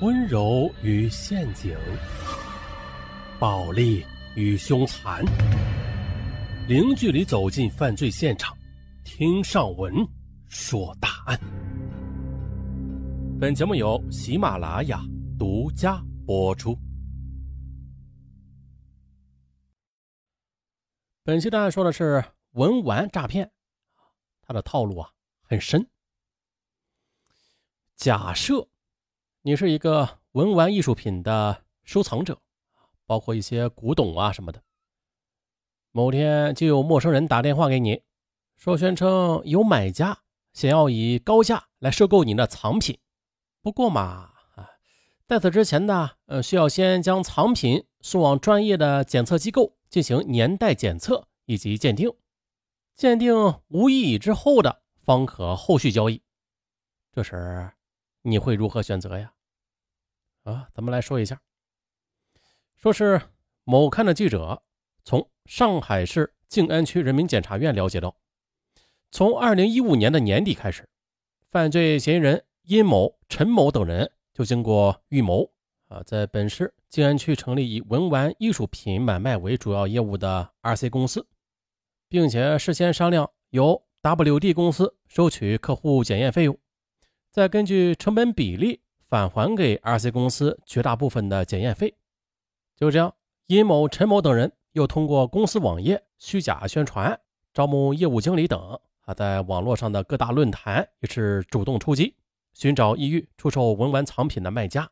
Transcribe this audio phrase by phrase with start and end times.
[0.00, 1.72] 温柔与陷阱，
[3.38, 5.24] 暴力与凶残，
[6.66, 8.56] 零距离走进犯罪现场，
[9.04, 9.94] 听上文
[10.48, 11.38] 说大案。
[13.40, 15.00] 本节目由喜马拉雅
[15.38, 16.76] 独家播出。
[21.22, 23.48] 本期档案说的是文玩诈骗，
[24.42, 25.08] 它的套路啊
[25.44, 25.88] 很深。
[27.94, 28.68] 假设。
[29.46, 32.40] 你是一个文玩艺术品的收藏者，
[33.04, 34.62] 包括一些古董啊什么的。
[35.92, 38.00] 某天就有陌生人打电话给你，
[38.56, 40.20] 说宣称有买家
[40.54, 42.98] 想要以高价来收购你的藏品。
[43.60, 44.70] 不过嘛，啊，
[45.26, 52.10] 在此之前呢，呃，需要先将藏品送往专业的检测机构进行年代检测以及鉴定，
[52.94, 56.22] 鉴定无异议之后的，方可后续交易。
[57.12, 57.70] 这时
[58.26, 59.34] 你会如何选择呀？
[60.44, 61.40] 啊，咱们来说一下。
[62.76, 63.20] 说是
[63.64, 64.62] 某刊的记者
[65.04, 68.16] 从上海市静安区人民检察院了解到，
[69.10, 70.88] 从二零一五年的年底开始，
[71.50, 75.52] 犯罪嫌疑人殷某、陈某等人就经过预谋
[75.88, 81.26] 啊，在本市静安区成立以文玩艺术品买卖为主要业务的 RC 公司，
[82.08, 86.58] 并且事先商量由 WD 公司收取客户检验费用，
[87.34, 88.80] 再根据成本比例。
[89.02, 91.94] 返还给 RC 公司绝大部分的检验费。
[92.76, 93.14] 就这样，
[93.46, 97.20] 殷某、陈某等人又通过公司网页虚假宣传、
[97.52, 102.16] 招募业务经理等，啊，在网络上的各大论坛也是主动出击，
[102.54, 104.88] 寻找意欲出售文玩藏品的卖家，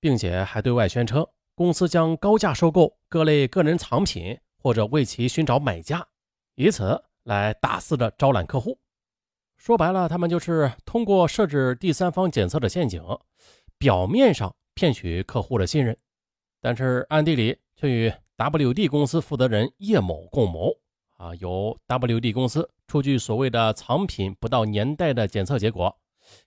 [0.00, 6.06] 并且还对外宣称公司将高价收购各类个人藏品，或者为其寻找买家，
[6.54, 8.78] 以此来大肆的招揽客户。
[9.56, 13.02] 说白了，他们就是通过设置第三方检测的陷阱。
[13.78, 15.96] 表面上骗取客户的信任，
[16.60, 20.72] 但是暗地里却与 WD 公司负责人叶某共谋。
[21.18, 25.98] 啊，由 WD 公司出具所谓的藏品不到年代的检测结果，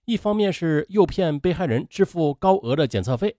[0.05, 3.35] 一方面是诱骗被害人支付高额的检测费，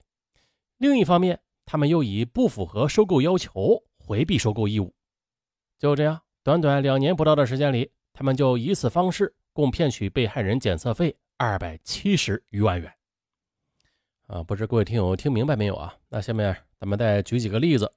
[0.77, 4.93] 另一方面他们又以不符合收购要求回避收购义务。
[5.79, 12.93] 就这样，短短两年不到的时间里，他们就以此方式共骗取被害人检测费二百七十余万元。
[14.27, 15.93] 啊，不知各位听友听明白没有啊？
[16.07, 17.93] 那下面咱们再举几个例子。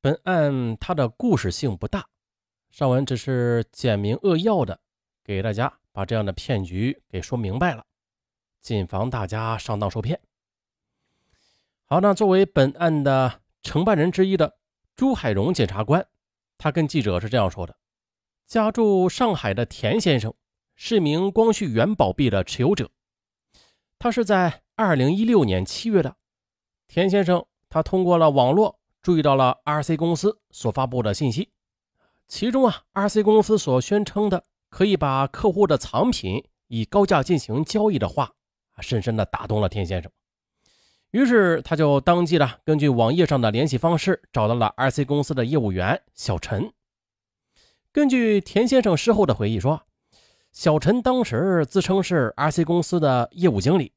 [0.00, 2.06] 本案它的故事性不大，
[2.70, 4.78] 上文只是简明扼要的
[5.24, 7.84] 给大家把这样的骗局给说明白了，
[8.60, 10.20] 谨防大家上当受骗。
[11.84, 14.58] 好，那作为本案的承办人之一的
[14.94, 16.06] 朱海荣检察官，
[16.56, 17.76] 他跟记者是这样说的：
[18.48, 20.32] 家住上海的田先生
[20.74, 22.90] 是名光绪元宝币的持有者，
[23.98, 24.62] 他是在。
[24.80, 26.14] 二零一六年七月的
[26.86, 31.50] 田先生，他通过了网络注意到了 RC 公司所发布的信息，
[32.28, 38.30] 其中啊，RC 公司所宣称的可以把客户的藏品以高价进行交易的话，
[38.78, 40.12] 深深的打动了田先生。
[41.10, 46.72] 于是他就当即的根据网页上的联系方式找到了 RC 公司的业务员小陈。
[47.90, 49.82] 根据田先生事后的回忆说，
[50.52, 53.92] 小陈当时自称是 RC 公司的业务经理。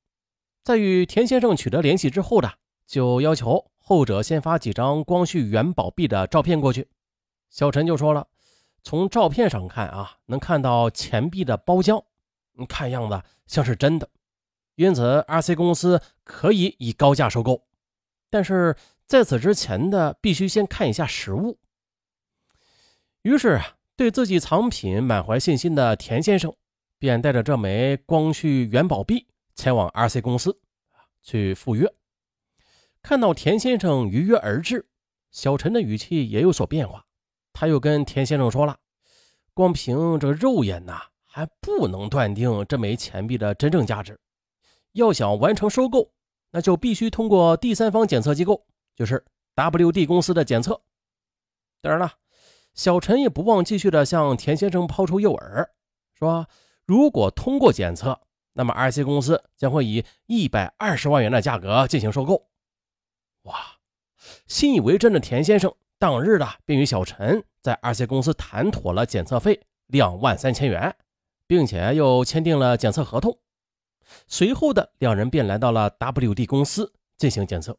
[0.63, 2.53] 在与田先生取得联系之后的，
[2.88, 6.88] 就要求后者先发几张光绪元宝币的照片过去。
[7.50, 8.28] 小陈就说了，
[8.81, 12.03] 从照片上看啊，能看到钱币的包浆，
[12.69, 14.09] 看样子像是真的，
[14.75, 17.68] 因此 RC 公司可以以高价收购。
[18.30, 18.75] 但是
[19.06, 21.59] 在此之前的，必须先看一下实物。
[23.24, 26.51] 于是啊，对自己藏品满怀信心的田先生，
[26.97, 29.28] 便带着这枚光绪元宝币。
[29.53, 30.59] 前往 RC 公司
[31.22, 31.88] 去赴约，
[33.03, 34.88] 看到田先生如约而至，
[35.29, 37.06] 小陈的语气也有所变化。
[37.53, 38.75] 他又跟田先生说了
[39.53, 44.19] ：“光凭这肉眼呐，还不能断定这枚钱币的真正价值。
[44.94, 46.12] 要想完成收购，
[46.50, 48.65] 那就必须通过第三方检测机构，
[48.95, 49.24] 就是
[49.56, 50.81] WD 公司的检测。
[51.81, 52.12] 当然了，
[52.73, 55.68] 小陈也不忘继续的向田先生抛出诱饵，
[56.13, 56.47] 说
[56.85, 58.21] 如果通过检测。”
[58.53, 62.50] 那么，RC 公司将会以一百二十万元的价格进行收购。
[63.44, 63.56] 哇！
[64.45, 70.94] 信以为真的田先生当日的便与小陈在 RC 公司谈妥了检测费两万三千元，
[71.47, 73.39] 并且又签订了检测合同。
[74.27, 77.77] 随后的两人便来到了 WD 公司进行检测，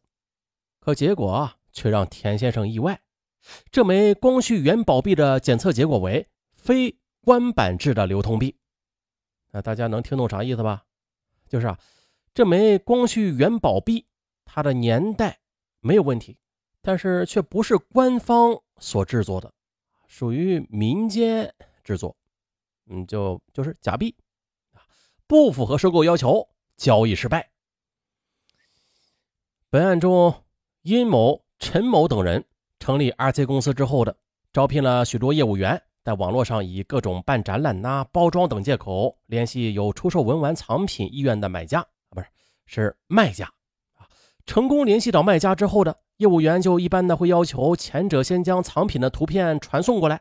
[0.79, 2.99] 可结果却让田先生意外：
[3.71, 8.57] 这枚光绪元宝币的检测结果为非官版制的流通币。
[9.51, 10.85] 那大家能听懂啥意思吧？
[11.47, 11.79] 就是啊，
[12.33, 14.07] 这枚光绪元宝币，
[14.45, 15.39] 它的年代
[15.79, 16.37] 没有问题，
[16.81, 19.53] 但是却不是官方所制作的，
[20.07, 21.53] 属于民间
[21.83, 22.15] 制作，
[22.87, 24.15] 嗯，就就是假币
[24.71, 24.81] 啊，
[25.27, 27.51] 不符合收购要求，交易失败。
[29.69, 30.43] 本案中，
[30.81, 32.43] 殷某、陈某等人
[32.83, 34.13] 成立 RC 公司之后的，
[34.51, 35.81] 招聘了许多业务员。
[36.03, 42.27] 在网络上以各种办展览呐、包装等借口联系有出售文玩藏品意愿的买家啊，不是
[42.65, 43.45] 是卖家
[43.93, 44.03] 啊。
[44.45, 50.19] 成功联系到卖家之后的业务员就一般的会要求前者先将藏品的图片传送过来，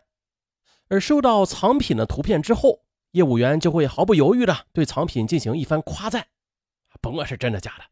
[0.88, 6.24] 而收到藏品的图片之后，业务员就会毫不犹豫的对藏品进行一番夸赞，
[7.00, 7.84] 甭管是真的假的，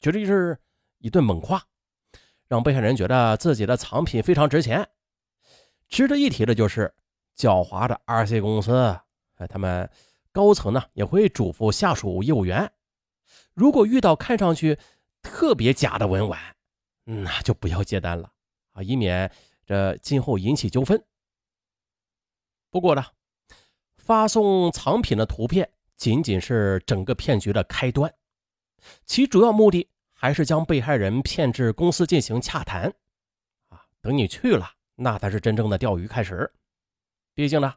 [0.00, 0.58] 绝对是
[0.98, 1.62] 一顿猛夸，
[2.48, 4.88] 让被害人觉得自己的藏品非常值钱。
[5.88, 6.94] 值得一提的就是。
[7.38, 8.98] 狡猾的 RC 公司，
[9.36, 9.88] 哎，他们
[10.32, 12.72] 高层呢也会嘱咐下属业务员，
[13.54, 14.76] 如果遇到看上去
[15.22, 16.56] 特别假的文玩，
[17.04, 18.32] 那就不要接单了
[18.72, 19.30] 啊，以免
[19.64, 21.00] 这今后引起纠纷。
[22.70, 23.04] 不过呢，
[23.98, 28.12] 发送藏品的图片仅仅是整个骗局的开端，
[29.04, 29.88] 其主要目的
[30.20, 32.92] 还是将被害人骗至公司进行洽谈，
[33.68, 36.52] 啊，等你去了，那才是真正的钓鱼开始。
[37.34, 37.72] 毕竟呢，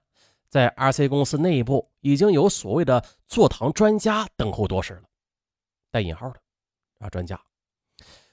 [0.49, 5.03] 在 RC 公司内部已经有所谓的坐堂专家等候多时了，
[5.91, 6.39] 带引号的
[6.97, 7.39] 啊专家。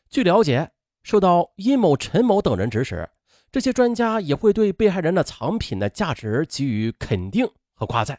[0.08, 0.70] 据了解，
[1.02, 3.06] 受到殷某、陈某等人指使，
[3.52, 8.18] 这些专家也会对被害人的藏品的价值给予肯定和夸赞，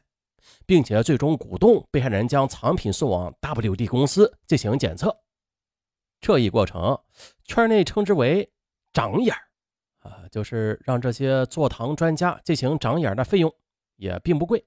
[0.68, 5.20] 并且最终鼓动被害人将藏品送往 WD 公司进行检测。
[6.22, 7.00] 这一过程，
[7.46, 8.52] 圈内称之为
[8.94, 9.36] “长眼”。
[10.00, 13.54] 啊，就是让这些坐堂专家进行长眼的费用
[13.98, 14.66] 也并不贵，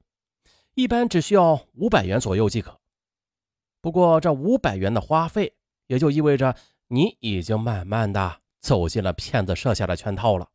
[0.74, 2.78] 一般只需要五百元左右即可。
[3.80, 5.54] 不过这五百元的花费，
[5.86, 6.54] 也就意味着
[6.88, 10.50] 你已经慢慢的走进了骗子设下的圈套了。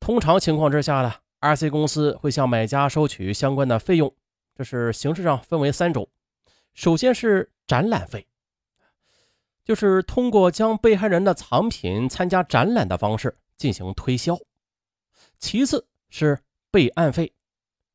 [0.00, 4.14] 通常情况之下呢，RC 公司会向买家收取相关的费用，
[4.54, 6.08] 这是形式上分为三种，
[6.72, 8.27] 首先是展览费。
[9.68, 14.34] 就是通过将被害人的藏品参加展览的方式进行推销。
[15.38, 17.30] 其次是备案费，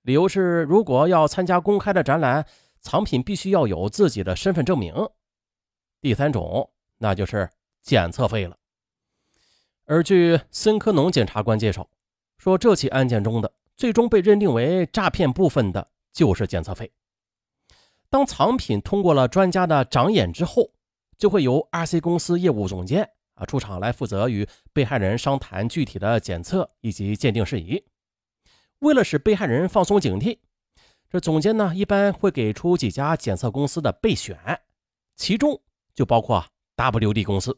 [0.03, 2.45] 理由是如果要参加公开的展览，
[2.79, 4.93] 藏品必须要有自己的身份证明。
[5.99, 7.49] 第三种那就是
[7.81, 8.55] 检测费了。
[9.85, 11.89] 而据孙科农检察官介绍，
[12.37, 16.91] 说这起案件中的最终被认定为诈骗部分的就是检测费。
[18.11, 20.69] 当藏品通过了专家的长眼之后。
[21.23, 27.81] 就会由 RC 公司业务总监啊出场来负责与被害人商谈具体的检测以及鉴定事宜。
[28.79, 30.39] 为了使被害人放松警惕，
[31.09, 34.37] 这总监呢一般会给出几家检测公司的备选，
[35.15, 35.61] 其中
[35.95, 37.57] 就包括 WD 公司。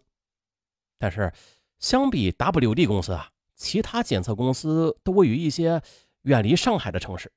[1.00, 1.34] 但是
[1.80, 5.82] 相比 WD 公司啊，其他检测公司都位于一些
[6.22, 7.32] 远离上海的城市，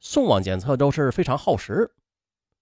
[0.00, 1.94] 送往检测都是非常耗时，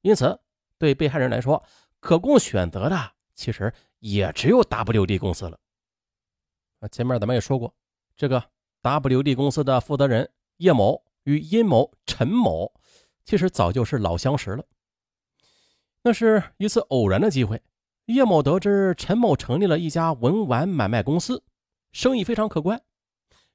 [0.03, 0.39] 因此
[0.77, 1.65] 对被害人来说。
[2.01, 5.59] 可供选择的其实也只有 WD 公司了。
[6.81, 7.75] 啊，前面咱们也说过，
[8.17, 8.43] 这个
[8.83, 12.73] WD 公司的负责人叶某与殷某、陈某
[13.25, 14.65] 其实早就是老相识了。
[16.03, 17.61] 那是一次偶然的机会，
[18.07, 21.43] 叶某得知陈某成立了一家文玩买卖公司，
[21.93, 22.81] 生意非常可观，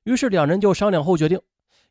[0.03, 1.41] 于是两人就商量后决定，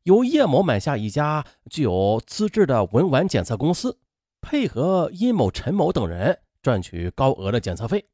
[0.03, 3.99] 由叶某买下一家具有资质的文玩检测公司。
[4.43, 8.05] 配合殷某、陈某等人赚取高额的检测费。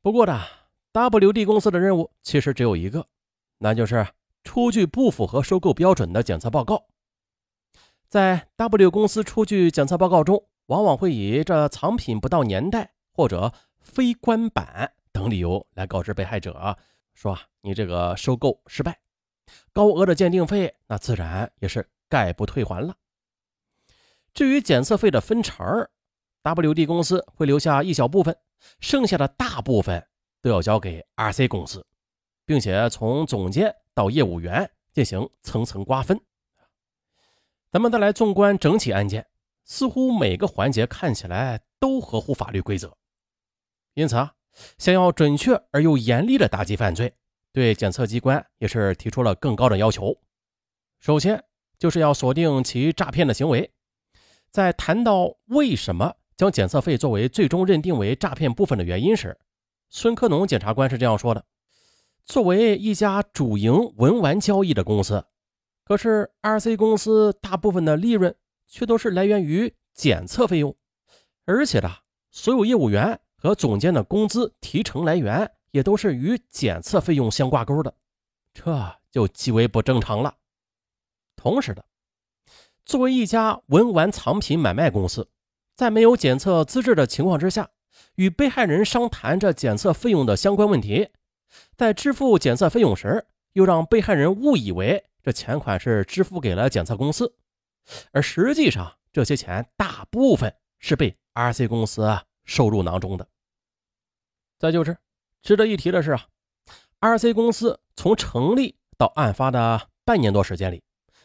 [0.00, 0.40] 不过呢
[0.94, 3.06] ，WD 公司的任务其实只有一个，
[3.58, 4.06] 那就是
[4.44, 6.86] 出具不符合收购标准的检测报告。
[8.08, 16.76] 在 W 公司出具检测报告中，往往会以这藏品不到年代或者非官版等理由来告知被害者，
[17.14, 18.98] 说你这个收购失败，
[19.72, 22.96] 高额的鉴定费那自然也是概不退还了。
[24.32, 25.88] 至于检测费的分成
[26.42, 28.36] ，WD 公司会留下一小部分，
[28.80, 30.06] 剩下的大部分
[30.40, 31.84] 都要交给 RC 公司，
[32.46, 36.20] 并且从总监到业务员进行层层瓜分。
[37.70, 39.26] 咱们再来纵观整起案件，
[39.64, 42.96] 似乎每个环节看起来都合乎法律规则。
[43.94, 44.32] 因此啊，
[44.78, 47.14] 想要准确而又严厉的打击犯罪，
[47.52, 50.16] 对检测机关也是提出了更高的要求。
[51.00, 51.44] 首先
[51.78, 53.70] 就是要锁定其诈骗的行为。
[54.50, 59.38] 在谈到为什么将检测费作为最终认定为诈骗部分的原因时，
[59.88, 61.44] 孙科农检察官是这样说的
[62.24, 65.24] ：“作为一家主营文玩交易的公司，
[65.84, 68.34] 可是 RC 公司大部分的利润
[68.66, 70.76] 却都是来源于检测费用，
[71.44, 71.90] 而且呢，
[72.30, 77.94] 所有业务员和总监的工资提成来源也都是与检测费用相挂钩的，
[78.54, 80.36] 这就极为不正常了。
[81.36, 81.84] 同时的，
[82.90, 85.30] 作为一家文玩藏品买卖公司，
[85.76, 87.70] 在没有检测资质的情况之下，
[88.16, 91.08] 与被害人商谈着检测费用的相关问题，
[91.76, 97.32] 在支付检测费用时，又让被害人误以为这钱款是支付给了检测公司，
[98.10, 103.24] 而实际上这些钱大部分是被 RC 公司收入囊中的。
[104.58, 104.98] 再就是
[105.42, 106.26] 值得一提的是啊
[106.98, 110.82] ，RC 公司从成立到案发的半年多时间里。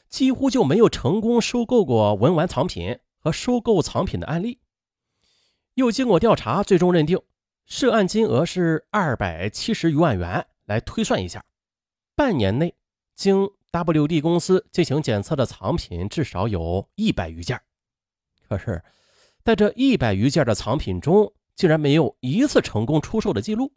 [0.09, 4.59] 几乎就没有成功收购过文玩藏品和收购藏品的案例。
[5.75, 7.21] 又经过调查，最终认定
[7.65, 10.47] 涉案金额是二百七十余万元。
[10.65, 11.45] 来推算一下，
[12.15, 12.73] 半年内
[13.13, 17.61] 经 WD 公司进行检测的藏品至少有一百余件。
[18.49, 18.83] 可是，
[19.43, 23.71] 在这一百余件的藏品中，竟然没有一次成功出售的记录。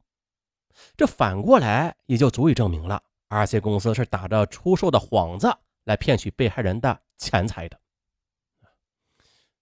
[0.97, 5.55] 这反过来也就足以证明了，RC 公司是打着出售的幌子。
[5.89, 7.81] 来骗取被害人的钱财的。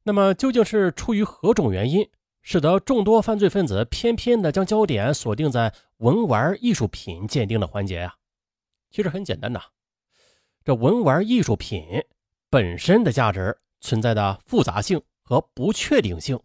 [0.02, 2.10] 那么，究竟是出于何种原因，
[2.42, 8.16] 使得众多犯罪分子偏偏的将焦点锁定在文玩艺术品鉴定的环节呀？
[8.90, 9.60] 其实很简单呐，
[10.64, 12.04] 这文玩艺术品
[12.50, 16.40] 本身的价值存在的复杂性和不确定性，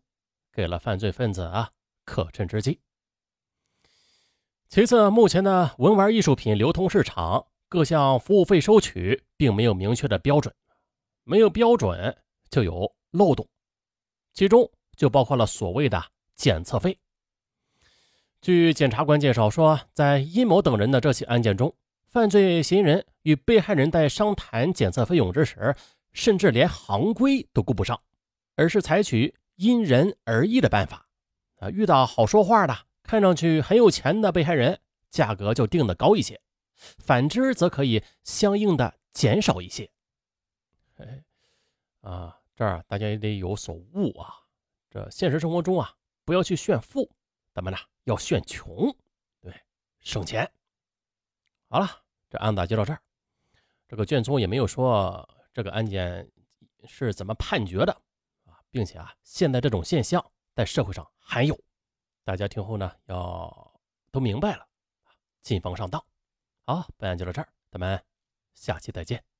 [0.53, 1.71] 给了犯罪分子啊
[2.05, 2.79] 可乘之机。
[4.69, 7.47] 其次，目前的文玩艺术品流通市场。
[7.71, 10.53] 各项服务费收取并没有明确的标准，
[11.23, 12.13] 没有标准
[12.49, 13.47] 就有漏洞，
[14.33, 16.03] 其中就包括了所谓的
[16.35, 16.99] 检测费。
[18.41, 21.73] 据检察官介绍说，在殷某等人的这起案件中，
[22.09, 25.73] 犯罪嫌疑人与被害人在商谈检测费用之时，
[26.11, 27.97] 甚至连行规都顾不上，
[28.57, 31.07] 而是采取因人而异的办法。
[31.59, 34.77] 啊，遇到好说话的、看上去很有钱的被害人，
[35.09, 36.37] 价格就定的高一些。
[36.99, 39.89] 反之，则可以相应的减少一些。
[40.97, 41.23] 哎，
[42.01, 44.33] 啊，这儿大家也得有所悟啊。
[44.89, 45.95] 这现实生活中啊，
[46.25, 47.09] 不要去炫富，
[47.53, 48.93] 咱们呢要炫穷，
[49.39, 49.53] 对，
[49.99, 50.51] 省钱。
[51.69, 51.87] 好了，
[52.29, 53.01] 这案子就到这儿。
[53.87, 56.29] 这个卷宗也没有说这个案件
[56.85, 57.93] 是怎么判决的
[58.45, 60.23] 啊，并且啊，现在这种现象
[60.53, 61.57] 在社会上还有，
[62.23, 64.67] 大家听后呢要都明白了，
[65.41, 66.03] 谨防上当。
[66.63, 68.01] 好，本案就到这儿，咱们
[68.53, 69.30] 下期再见。